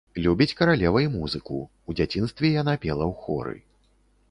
[0.25, 3.55] Любіць каралева і музыку, у дзяцінстве яна пела ў хоры.